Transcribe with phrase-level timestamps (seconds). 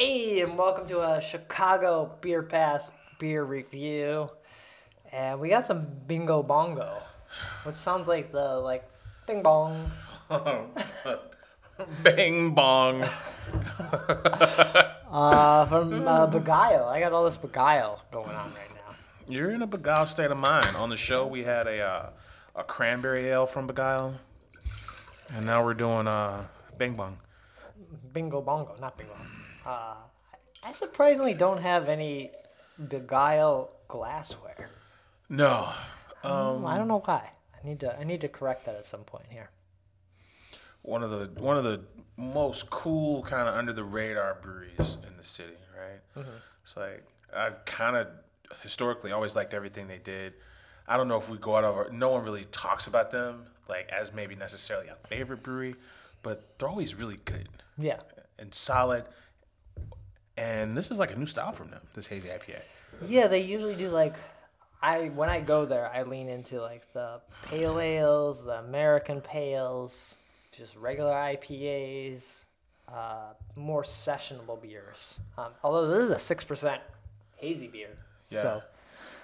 [0.00, 4.30] Hey, and welcome to a Chicago Beer Pass beer review.
[5.12, 7.02] And we got some Bingo Bango,
[7.64, 8.88] which sounds like the like
[9.26, 9.92] Bing Bong.
[12.02, 13.04] Bing bong.
[15.10, 16.86] Uh, from uh, Begyle.
[16.86, 18.96] I got all this Begyle going on right now.
[19.28, 20.76] You're in a beguiled state of mind.
[20.76, 22.10] On the show, we had a uh,
[22.56, 24.14] a cranberry ale from Begyle,
[25.30, 26.46] and now we're doing uh,
[26.78, 27.18] bing Bong.
[28.14, 29.12] Bingo Bongo, not Bingo.
[29.64, 29.94] Uh,
[30.62, 32.30] I surprisingly don't have any
[32.82, 34.70] Begyle glassware.
[35.28, 35.70] No,
[36.24, 37.30] um, I don't know why.
[37.62, 39.50] I need to I need to correct that at some point here.
[40.82, 41.82] one of the one of the
[42.16, 46.24] most cool kind of under the radar breweries in the city, right?
[46.62, 48.08] It's like I've kind of
[48.62, 50.34] historically always liked everything they did.
[50.88, 53.44] I don't know if we go out of our, no one really talks about them
[53.68, 55.76] like as maybe necessarily a favorite brewery,
[56.22, 57.48] but they're always really good
[57.78, 58.00] Yeah.
[58.38, 59.04] and solid.
[60.40, 62.60] And this is like a new style from them, this hazy IPA.
[63.06, 64.14] Yeah, they usually do like
[64.82, 70.16] I when I go there, I lean into like the pale ales, the American pales,
[70.50, 72.44] just regular IPAs,
[72.88, 75.20] uh, more sessionable beers.
[75.36, 76.80] Um, although this is a six percent
[77.36, 77.90] hazy beer,
[78.30, 78.42] Yeah.
[78.42, 78.60] so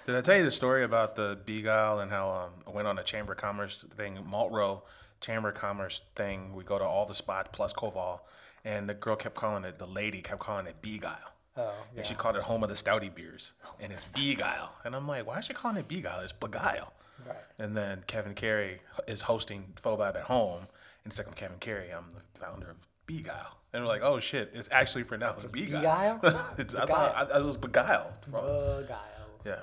[0.05, 2.99] Did I tell you the story about the Beagle and how um, I went on
[2.99, 4.83] a Chamber of Commerce thing, Malt Row
[5.21, 6.53] Chamber of Commerce thing?
[6.53, 8.19] We go to all the spots plus Koval,
[8.65, 11.15] and the girl kept calling it, the lady kept calling it Begyle.
[11.57, 14.69] oh And she called it home of the stouty beers, and it's Begyle.
[14.83, 16.23] And I'm like, why is she calling it Begyle?
[16.23, 16.89] It's Begyle.
[17.25, 17.37] right.
[17.59, 20.67] And then Kevin Cary is hosting FoBAB at home,
[21.03, 21.89] and it's like I'm Kevin Cary.
[21.91, 25.81] I'm the founder of Begyle, and we're like, oh shit, it's actually pronounced Begyle.
[25.81, 26.45] Begyle?
[26.59, 28.11] it's, I thought I, I was Begyle.
[28.23, 28.97] From, Begyle,
[29.45, 29.59] yeah.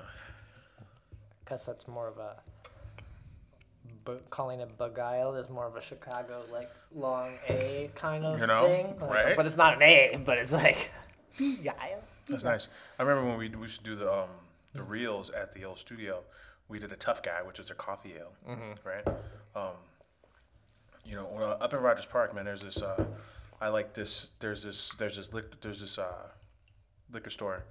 [1.44, 2.36] because that's more of a.
[4.04, 8.46] But calling it beguile is more of a Chicago like long A kind of You
[8.46, 9.36] know, thing, Like, right?
[9.36, 10.90] But it's not an A, but it's like
[11.38, 12.02] beguile.
[12.28, 12.68] That's nice.
[12.98, 14.28] I remember when we we used to do the um
[14.74, 16.22] the reels at the old studio.
[16.68, 18.32] We did a tough guy, which was a coffee ale,
[18.84, 19.06] right?
[19.54, 19.74] Um,
[21.04, 22.80] you know, uh, up in Rogers Park, man, there's this.
[22.80, 23.04] Uh,
[23.60, 24.30] I like this.
[24.40, 24.90] There's this.
[24.98, 25.32] There's this.
[25.34, 26.28] Lic- there's this uh,
[27.12, 27.64] liquor store,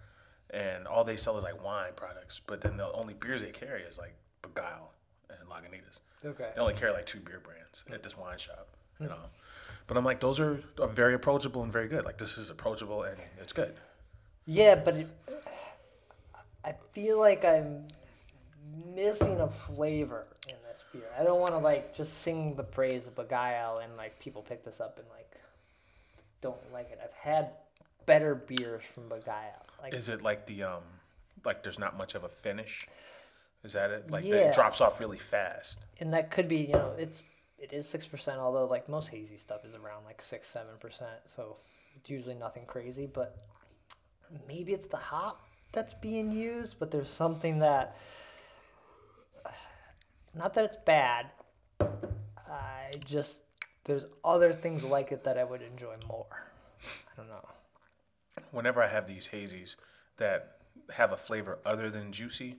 [0.52, 2.40] and all they sell is like wine products.
[2.46, 4.90] But then the only beers they carry is like Begyle
[5.30, 6.00] and Lagunitas.
[6.26, 6.50] Okay.
[6.56, 8.68] They only carry like two beer brands at this wine shop,
[9.00, 9.18] you know.
[9.88, 12.06] But I'm like, those are, are very approachable and very good.
[12.06, 13.74] Like this is approachable and it's good.
[14.46, 15.08] Yeah, but it,
[16.64, 17.88] I feel like I'm
[18.94, 21.10] missing a flavor in this beer.
[21.20, 24.64] I don't want to like just sing the praise of Begyle and like people pick
[24.64, 25.38] this up and like
[26.42, 27.00] don't like it.
[27.04, 27.52] I've had
[28.06, 29.64] better beers from Begyle.
[29.82, 30.84] Like Is it like the um
[31.44, 32.88] like there's not much of a finish?
[33.64, 34.12] Is that it?
[34.12, 34.36] Like Yeah.
[34.36, 35.78] it drops off really fast.
[36.00, 37.24] and that could be you know it's
[37.58, 38.40] it is six percent.
[38.40, 41.58] Although like most hazy stuff is around like six seven percent, so
[41.96, 43.06] it's usually nothing crazy.
[43.06, 43.38] But
[44.48, 45.42] maybe it's the hop
[45.72, 47.96] that's being used, but there's something that
[50.36, 51.28] not that it's bad.
[52.50, 53.42] I just
[53.86, 56.26] there's other things like it that I would enjoy more.
[56.84, 57.48] I don't know.
[58.52, 59.76] Whenever I have these hazies
[60.18, 60.58] that
[60.92, 62.58] have a flavor other than juicy,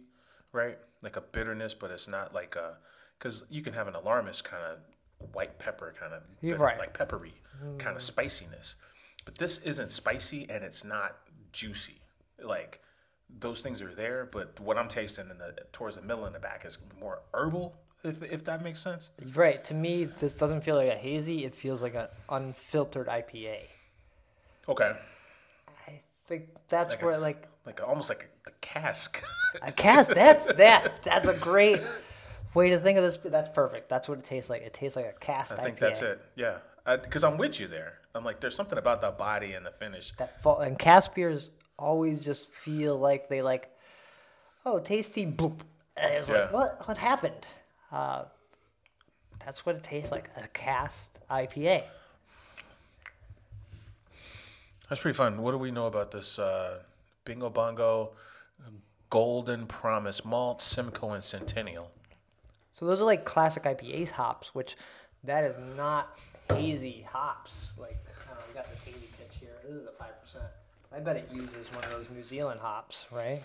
[0.54, 0.78] right?
[1.02, 2.78] Like a bitterness, but it's not like a
[3.18, 4.78] because you can have an alarmist kind of
[5.32, 6.78] white pepper kind of right.
[6.78, 7.34] like peppery
[7.78, 8.06] kind of mm.
[8.06, 8.76] spiciness,
[9.24, 11.16] but this isn't spicy and it's not
[11.52, 12.00] juicy.
[12.42, 12.80] Like
[13.40, 16.40] those things are there, but what I'm tasting in the towards the middle and the
[16.40, 17.74] back is more herbal.
[18.02, 19.12] If, if that makes sense.
[19.34, 19.64] Right.
[19.64, 21.46] To me, this doesn't feel like a hazy.
[21.46, 23.60] It feels like an unfiltered IPA.
[24.68, 24.92] Okay.
[26.24, 29.22] I think that's Like a- where like Like almost like a, the cask.
[29.62, 30.14] a cask.
[30.14, 31.02] That's that.
[31.02, 31.80] That's a great
[32.54, 33.18] way to think of this.
[33.24, 33.88] That's perfect.
[33.88, 34.62] That's what it tastes like.
[34.62, 35.52] It tastes like a cask.
[35.58, 35.80] I think IPA.
[35.80, 36.20] that's it.
[36.36, 36.58] Yeah.
[36.86, 37.94] Because I'm with you there.
[38.14, 40.12] I'm like, there's something about the body and the finish.
[40.18, 43.70] That fall, and cask beers always just feel like they like,
[44.66, 45.26] oh, tasty.
[45.26, 45.60] Boop.
[45.96, 46.42] And it's Yeah.
[46.42, 46.88] like what?
[46.88, 47.46] What happened?
[47.90, 48.24] Uh,
[49.44, 50.30] that's what it tastes like.
[50.36, 51.84] A cask IPA.
[54.94, 55.38] That's pretty fun.
[55.38, 56.78] What do we know about this uh,
[57.24, 58.12] Bingo Bango
[59.10, 61.90] Golden Promise Malt, Simcoe, and Centennial?
[62.70, 64.76] So those are like classic IPAs hops, which
[65.24, 66.16] that is not
[66.48, 67.72] hazy hops.
[67.76, 67.98] Like
[68.30, 69.56] I we got this hazy pitch here.
[69.64, 70.44] This is a five percent.
[70.94, 73.42] I bet it uses one of those New Zealand hops, right?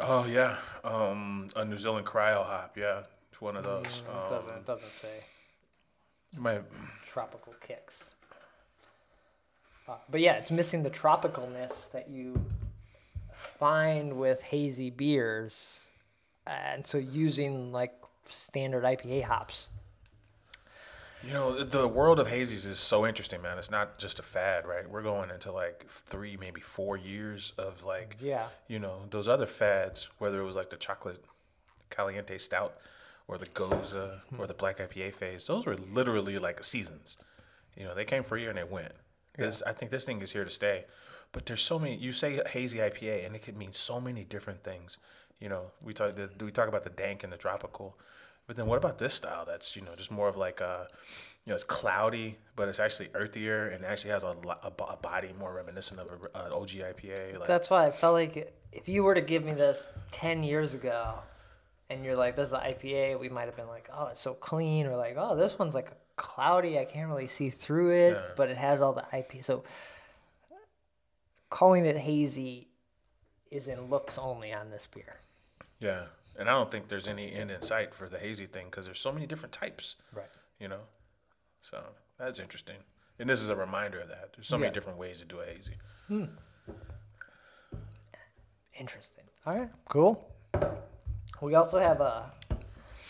[0.00, 0.56] Oh, yeah.
[0.82, 2.74] Um, a New Zealand cryo hop.
[2.78, 3.02] Yeah.
[3.30, 3.84] It's one of those.
[3.84, 5.24] It Um, doesn't it doesn't say
[6.38, 6.60] my,
[7.04, 8.14] tropical kicks.
[9.88, 12.42] Uh, but yeah, it's missing the tropicalness that you
[13.32, 15.90] find with hazy beers,
[16.46, 17.92] and so using like
[18.28, 19.68] standard IPA hops.
[21.26, 23.56] You know, the world of hazies is so interesting, man.
[23.56, 24.88] It's not just a fad, right?
[24.88, 28.48] We're going into like three, maybe four years of like, Yeah.
[28.68, 31.24] you know, those other fads, whether it was like the chocolate
[31.88, 32.74] caliente stout
[33.26, 33.94] or the gose
[34.38, 37.16] or the black IPA phase, those were literally like seasons.
[37.74, 38.92] You know, they came for a year and they went.
[39.36, 40.84] This, I think this thing is here to stay.
[41.32, 41.96] But there's so many.
[41.96, 44.98] You say hazy IPA, and it could mean so many different things.
[45.40, 46.14] You know, we talk.
[46.14, 47.98] The, we talk about the dank and the tropical,
[48.46, 49.44] but then what about this style?
[49.44, 50.86] That's you know just more of like a,
[51.44, 55.34] you know, it's cloudy, but it's actually earthier and actually has a, a, a body
[55.38, 57.38] more reminiscent of a, an OG IPA.
[57.38, 60.72] Like, That's why I felt like if you were to give me this 10 years
[60.74, 61.14] ago
[61.90, 64.34] and you're like, this is an IPA, we might have been like, oh, it's so
[64.34, 68.22] clean, or like, oh, this one's like cloudy, I can't really see through it, Yeah.
[68.36, 69.42] but it has all the IP.
[69.42, 69.64] So
[71.50, 72.68] calling it hazy
[73.50, 75.20] is in looks only on this beer.
[75.78, 76.06] yeah,
[76.38, 78.98] and I don't think there's any end in sight for the hazy thing because there's
[79.00, 79.96] so many different types.
[80.12, 80.30] Right.
[80.58, 80.80] You know,
[81.62, 81.82] so
[82.18, 82.76] that's interesting.
[83.18, 84.32] And this is a reminder of that.
[84.34, 84.62] There's so Yeah.
[84.62, 85.76] many different ways to do a hazy.
[86.08, 86.24] Hmm.
[88.78, 89.24] Interesting.
[89.46, 90.28] All right, cool.
[91.40, 92.32] We also have a.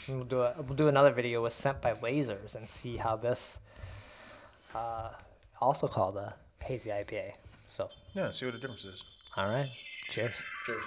[0.09, 0.55] We'll do a.
[0.59, 3.59] We'll do another video with sent by lasers and see how this.
[4.75, 5.11] Uh,
[5.61, 7.33] also called a hazy IPA.
[7.69, 9.03] So, Yeah, see what the difference is.
[9.37, 9.71] all right.
[10.09, 10.35] Cheers.
[10.67, 10.85] Cheers.